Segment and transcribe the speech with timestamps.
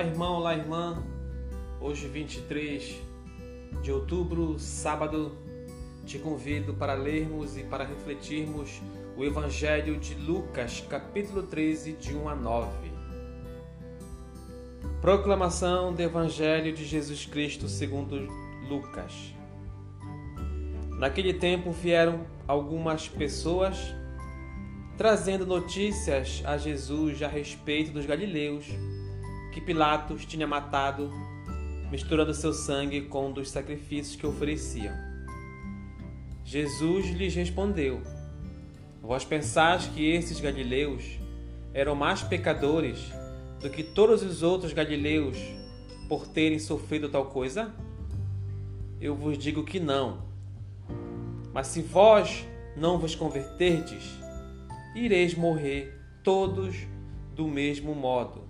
[0.00, 1.04] Olá, irmão, olá, irmã.
[1.78, 3.02] Hoje, 23
[3.82, 5.36] de outubro, sábado,
[6.06, 8.80] te convido para lermos e para refletirmos
[9.14, 12.70] o Evangelho de Lucas, capítulo 13, de 1 a 9.
[15.02, 18.26] Proclamação do Evangelho de Jesus Cristo segundo
[18.70, 19.34] Lucas.
[20.98, 23.76] Naquele tempo vieram algumas pessoas
[24.96, 28.64] trazendo notícias a Jesus a respeito dos galileus
[29.52, 31.10] que Pilatos tinha matado,
[31.90, 34.94] misturando seu sangue com um dos sacrifícios que ofereciam.
[36.44, 38.02] Jesus lhes respondeu:
[39.02, 41.18] Vós pensais que esses galileus
[41.72, 43.12] eram mais pecadores
[43.60, 45.36] do que todos os outros galileus
[46.08, 47.72] por terem sofrido tal coisa?
[49.00, 50.22] Eu vos digo que não.
[51.52, 52.46] Mas se vós
[52.76, 54.04] não vos converterdes,
[54.94, 56.76] ireis morrer todos
[57.34, 58.49] do mesmo modo.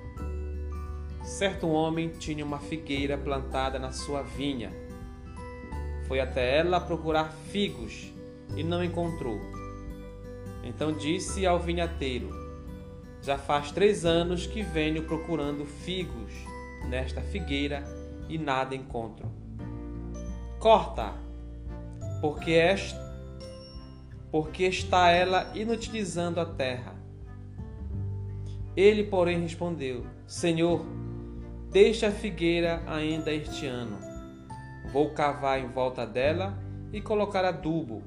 [1.23, 4.71] Certo homem tinha uma figueira plantada na sua vinha.
[6.07, 8.11] Foi até ela procurar figos
[8.55, 9.39] e não encontrou.
[10.63, 12.29] Então disse ao vinhateiro:
[13.21, 16.33] Já faz três anos que venho procurando figos
[16.89, 17.83] nesta figueira
[18.27, 19.29] e nada encontro.
[20.59, 21.13] Corta,
[22.19, 22.99] porque, esta,
[24.31, 26.95] porque está ela inutilizando a terra.
[28.75, 30.85] Ele, porém, respondeu: Senhor,
[31.71, 33.97] Deixa a figueira ainda este ano.
[34.91, 36.53] Vou cavar em volta dela
[36.91, 38.03] e colocar adubo.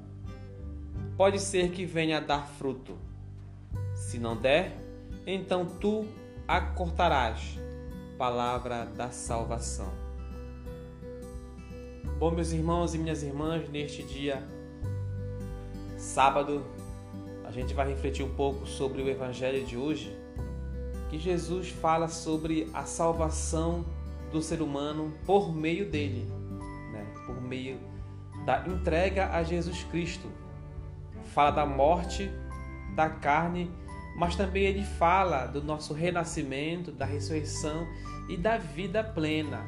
[1.17, 2.99] Pode ser que venha a dar fruto.
[3.95, 4.77] Se não der,
[5.27, 6.07] então tu
[6.47, 7.59] a cortarás.
[8.19, 9.91] Palavra da salvação.
[12.19, 14.43] Bom, meus irmãos e minhas irmãs, neste dia
[15.97, 16.63] sábado,
[17.47, 20.24] a gente vai refletir um pouco sobre o evangelho de hoje
[21.15, 23.85] que Jesus fala sobre a salvação
[24.33, 26.27] do ser humano por meio dele,
[26.93, 27.07] né?
[27.25, 27.79] por meio
[28.45, 30.27] da entrega a Jesus Cristo.
[31.33, 32.29] Fala da morte
[32.97, 33.71] da carne,
[34.17, 37.87] mas também ele fala do nosso renascimento, da ressurreição
[38.29, 39.59] e da vida plena,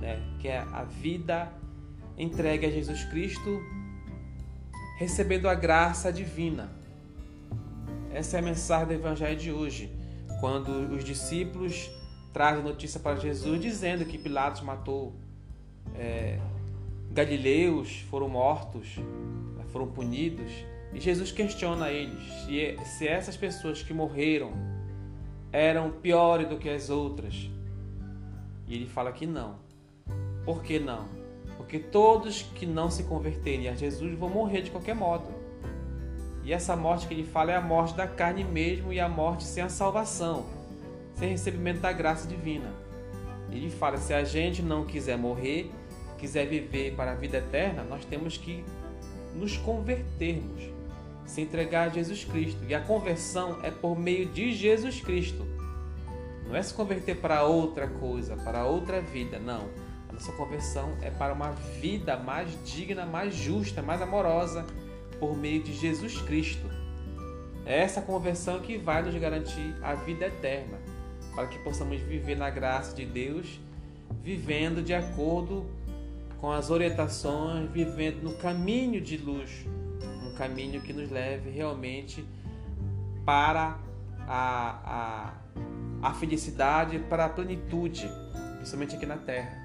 [0.00, 0.20] né?
[0.40, 1.52] que é a vida
[2.18, 3.62] entregue a Jesus Cristo,
[4.98, 6.68] recebendo a graça divina.
[8.12, 9.99] Essa é a mensagem do Evangelho de hoje
[10.40, 11.90] quando os discípulos
[12.32, 15.14] trazem notícia para Jesus dizendo que Pilatos matou
[15.94, 16.38] é,
[17.10, 18.96] galileus, foram mortos,
[19.70, 20.50] foram punidos.
[20.92, 24.52] E Jesus questiona eles se, se essas pessoas que morreram
[25.52, 27.48] eram piores do que as outras.
[28.66, 29.56] E ele fala que não.
[30.44, 31.06] Por que não?
[31.56, 35.39] Porque todos que não se converterem a Jesus vão morrer de qualquer modo.
[36.42, 39.44] E essa morte que ele fala é a morte da carne mesmo e a morte
[39.44, 40.46] sem a salvação,
[41.14, 42.72] sem recebimento da graça divina.
[43.50, 45.70] Ele fala: se a gente não quiser morrer,
[46.18, 48.64] quiser viver para a vida eterna, nós temos que
[49.34, 50.62] nos convertermos,
[51.26, 52.64] se entregar a Jesus Cristo.
[52.66, 55.46] E a conversão é por meio de Jesus Cristo.
[56.46, 59.68] Não é se converter para outra coisa, para outra vida, não.
[60.08, 64.66] A nossa conversão é para uma vida mais digna, mais justa, mais amorosa
[65.20, 66.66] por meio de Jesus Cristo.
[67.66, 70.78] É essa conversão que vai nos garantir a vida eterna,
[71.34, 73.60] para que possamos viver na graça de Deus,
[74.22, 75.66] vivendo de acordo
[76.40, 79.66] com as orientações, vivendo no caminho de luz,
[80.26, 82.24] um caminho que nos leve realmente
[83.24, 83.78] para
[84.26, 85.34] a,
[86.02, 88.10] a, a felicidade, para a plenitude,
[88.56, 89.60] principalmente aqui na Terra.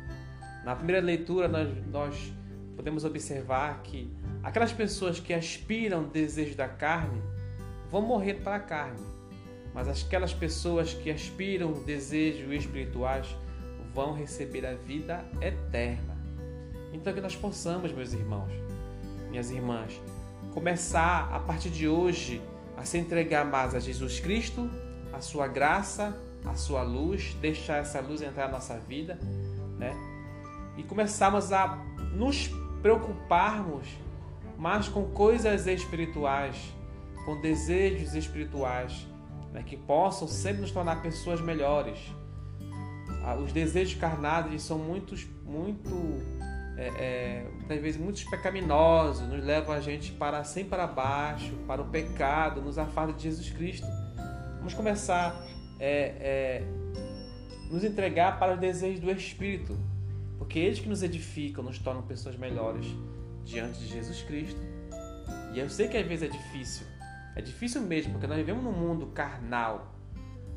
[0.66, 2.34] Na primeira leitura, nós, nós
[2.76, 4.12] podemos observar que
[4.44, 7.22] aquelas pessoas que aspiram ao desejo da carne
[7.90, 9.02] vão morrer para a carne,
[9.74, 13.36] mas aquelas pessoas que aspiram ao desejos espirituais
[13.94, 16.16] vão receber a vida eterna.
[16.94, 18.52] Então que nós possamos, meus irmãos,
[19.30, 20.00] minhas irmãs,
[20.54, 22.42] começar a partir de hoje
[22.78, 24.70] a se entregar mais a Jesus Cristo,
[25.14, 29.18] a sua graça, a sua luz, deixar essa luz entrar na nossa vida,
[29.78, 29.94] né?
[30.78, 31.78] E começarmos a
[32.14, 32.50] nos
[32.86, 33.88] preocuparmos
[34.60, 36.56] mais com coisas espirituais,
[37.26, 39.08] com desejos espirituais,
[39.52, 41.98] né, que possam sempre nos tornar pessoas melhores.
[43.44, 45.90] os desejos carnais são muitos, muito,
[46.78, 51.86] é, é, vezes muitos pecaminosos, nos levam a gente para sempre para baixo, para o
[51.86, 53.88] pecado, nos afasta de Jesus Cristo.
[54.58, 55.44] Vamos começar
[55.80, 56.64] é, é,
[57.72, 59.76] nos entregar para os desejos do Espírito,
[60.38, 62.86] porque eles que nos edificam, nos tornam pessoas melhores
[63.44, 64.60] diante de Jesus Cristo.
[65.54, 66.86] E eu sei que às vezes é difícil,
[67.36, 69.96] é difícil mesmo, porque nós vivemos num mundo carnal,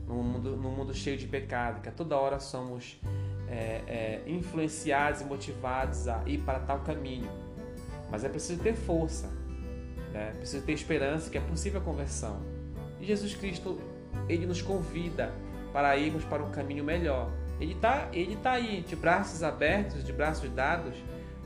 [0.06, 2.98] num mundo, num mundo cheio de pecado, que a toda hora somos
[3.48, 7.30] é, é, influenciados e motivados a ir para tal caminho.
[8.10, 9.28] Mas é preciso ter força,
[10.12, 10.30] né?
[10.30, 12.40] é preciso ter esperança que é possível a conversão.
[13.00, 13.78] E Jesus Cristo,
[14.28, 15.32] Ele nos convida
[15.72, 17.30] para irmos para um caminho melhor.
[17.60, 20.94] Ele está ele tá aí, de braços abertos, de braços dados,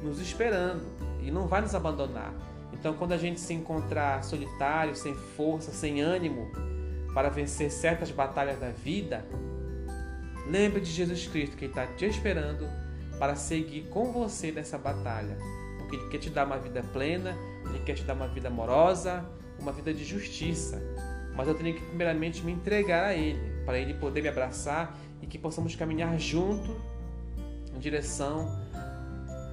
[0.03, 0.82] nos esperando
[1.23, 2.32] e não vai nos abandonar.
[2.73, 6.50] Então, quando a gente se encontrar solitário, sem força, sem ânimo,
[7.14, 9.25] para vencer certas batalhas da vida,
[10.49, 12.67] lembre de Jesus Cristo que está te esperando
[13.19, 15.37] para seguir com você nessa batalha.
[15.79, 17.37] Porque Ele quer te dar uma vida plena,
[17.67, 19.25] Ele quer te dar uma vida amorosa,
[19.59, 20.82] uma vida de justiça.
[21.37, 25.27] Mas eu tenho que primeiramente me entregar a Ele, para Ele poder me abraçar e
[25.27, 26.77] que possamos caminhar junto
[27.75, 28.49] em direção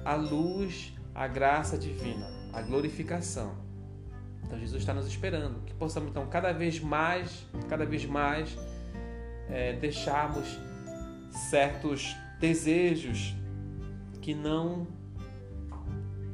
[0.04, 3.54] à luz, à graça divina, à glorificação.
[4.44, 8.58] Então Jesus está nos esperando, que possamos então cada vez mais, cada vez mais
[9.48, 10.58] é, deixarmos
[11.30, 13.34] certos desejos
[14.20, 14.86] que não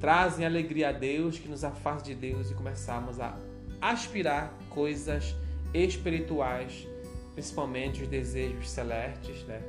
[0.00, 3.36] trazem alegria a Deus, que nos afastam de Deus e começarmos a
[3.80, 5.34] aspirar coisas
[5.74, 6.86] espirituais,
[7.36, 9.60] principalmente os desejos celestes, né?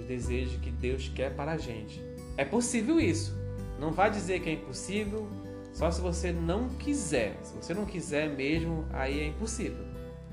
[0.00, 2.02] Os desejos que Deus quer para a gente.
[2.38, 3.36] É possível isso.
[3.78, 5.28] Não vai dizer que é impossível,
[5.74, 7.38] só se você não quiser.
[7.42, 9.84] Se você não quiser mesmo, aí é impossível.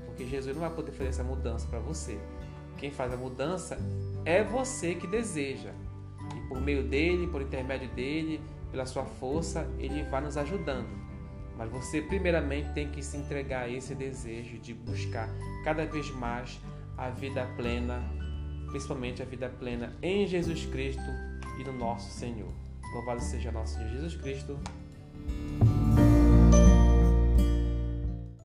[0.06, 2.18] Porque Jesus não vai poder fazer essa mudança para você.
[2.78, 3.78] Quem faz a mudança
[4.24, 5.70] é você que deseja.
[6.34, 8.40] E por meio dele, por intermédio dele,
[8.70, 10.88] pela sua força, ele vai nos ajudando.
[11.56, 15.28] Mas você, primeiramente, tem que se entregar a esse desejo de buscar
[15.64, 16.60] cada vez mais
[16.96, 18.02] a vida plena,
[18.70, 21.02] principalmente a vida plena em Jesus Cristo
[21.58, 22.52] e no nosso Senhor.
[22.92, 24.58] Louvado seja nosso Senhor Jesus Cristo.